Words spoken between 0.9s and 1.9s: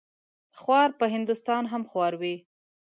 په هندوستان هم